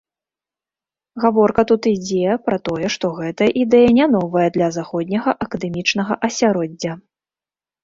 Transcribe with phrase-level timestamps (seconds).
[1.25, 6.91] Гаворка тут ідзе пра тое, што гэтая ідэя не новая для заходняга акадэмічнага асяроддзя.